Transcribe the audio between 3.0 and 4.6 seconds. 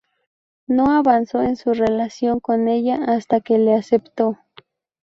hasta que le aceptó.